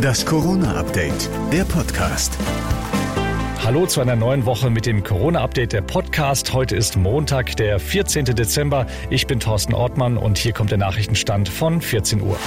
[0.00, 2.38] Das Corona-Update, der Podcast.
[3.64, 6.52] Hallo zu einer neuen Woche mit dem Corona-Update der Podcast.
[6.52, 8.24] Heute ist Montag, der 14.
[8.24, 8.86] Dezember.
[9.10, 12.38] Ich bin Thorsten Ortmann und hier kommt der Nachrichtenstand von 14 Uhr.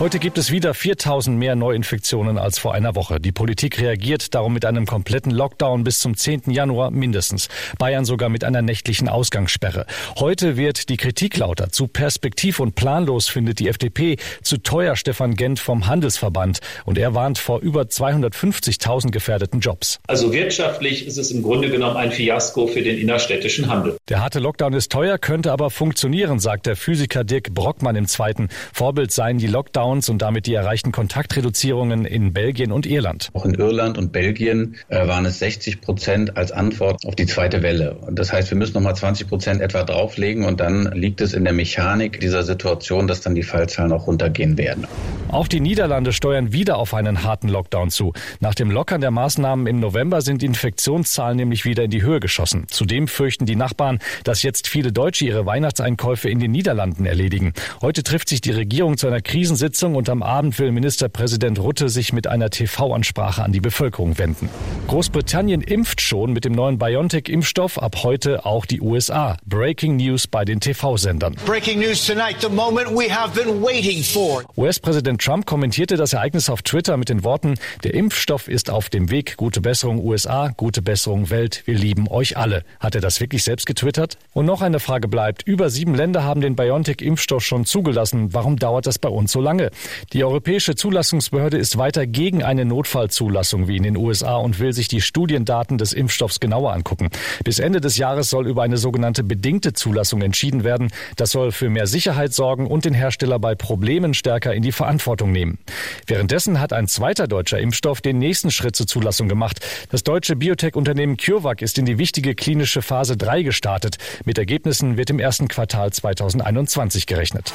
[0.00, 3.20] Heute gibt es wieder 4000 mehr Neuinfektionen als vor einer Woche.
[3.20, 6.50] Die Politik reagiert darum mit einem kompletten Lockdown bis zum 10.
[6.50, 7.48] Januar mindestens.
[7.78, 9.86] Bayern sogar mit einer nächtlichen Ausgangssperre.
[10.18, 11.70] Heute wird die Kritik lauter.
[11.70, 14.16] Zu perspektiv und planlos findet die FDP.
[14.42, 16.58] Zu teuer Stefan Gent vom Handelsverband.
[16.84, 20.00] Und er warnt vor über 250.000 gefährdeten Jobs.
[20.08, 23.98] Also wirtschaftlich ist es im Grunde genommen ein Fiasko für den innerstädtischen Handel.
[24.08, 28.48] Der harte Lockdown ist teuer, könnte aber funktionieren, sagt der Physiker Dirk Brockmann im Zweiten.
[28.72, 33.30] Vorbild seien die Lockdowns Lockdowns und damit die erreichten Kontaktreduzierungen in Belgien und Irland.
[33.32, 37.62] Auch in Irland und Belgien äh, waren es 60 Prozent als Antwort auf die zweite
[37.62, 37.94] Welle.
[37.94, 41.44] Und das heißt, wir müssen nochmal 20 Prozent etwa drauflegen und dann liegt es in
[41.44, 44.86] der Mechanik dieser Situation, dass dann die Fallzahlen auch runtergehen werden.
[45.28, 48.12] Auch die Niederlande steuern wieder auf einen harten Lockdown zu.
[48.40, 52.20] Nach dem Lockern der Maßnahmen im November sind die Infektionszahlen nämlich wieder in die Höhe
[52.20, 52.66] geschossen.
[52.68, 57.52] Zudem fürchten die Nachbarn, dass jetzt viele Deutsche ihre Weihnachtseinkäufe in den Niederlanden erledigen.
[57.80, 61.88] Heute trifft sich die Regierung zu einer Krisensitzung Sitzung und am Abend will Ministerpräsident Rutte
[61.88, 64.50] sich mit einer TV-Ansprache an die Bevölkerung wenden.
[64.86, 69.38] Großbritannien impft schon mit dem neuen BioNTech-Impfstoff, ab heute auch die USA.
[69.46, 71.36] Breaking News bei den TV-Sendern.
[71.46, 74.44] Breaking News tonight, the moment we have been waiting for.
[74.58, 79.10] US-Präsident Trump kommentierte das Ereignis auf Twitter mit den Worten, der Impfstoff ist auf dem
[79.10, 82.64] Weg, gute Besserung USA, gute Besserung Welt, wir lieben euch alle.
[82.78, 84.18] Hat er das wirklich selbst getwittert?
[84.34, 88.34] Und noch eine Frage bleibt, über sieben Länder haben den BioNTech-Impfstoff schon zugelassen.
[88.34, 89.70] Warum dauert das bei uns so lange?
[90.12, 94.88] Die Europäische Zulassungsbehörde ist weiter gegen eine Notfallzulassung wie in den USA und will sich
[94.88, 97.10] die Studiendaten des Impfstoffs genauer angucken.
[97.44, 100.90] Bis Ende des Jahres soll über eine sogenannte bedingte Zulassung entschieden werden.
[101.16, 105.32] Das soll für mehr Sicherheit sorgen und den Hersteller bei Problemen stärker in die Verantwortung
[105.32, 105.58] nehmen.
[106.06, 109.60] Währenddessen hat ein zweiter deutscher Impfstoff den nächsten Schritt zur Zulassung gemacht.
[109.90, 113.96] Das deutsche Biotech-Unternehmen CureVac ist in die wichtige klinische Phase 3 gestartet.
[114.24, 117.52] Mit Ergebnissen wird im ersten Quartal 2021 gerechnet.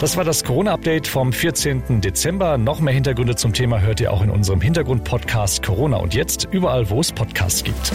[0.00, 2.00] Das war das Corona-Update vom 14.
[2.00, 2.56] Dezember.
[2.56, 6.88] Noch mehr Hintergründe zum Thema hört ihr auch in unserem Hintergrund-Podcast Corona und jetzt überall,
[6.88, 7.92] wo es Podcasts gibt.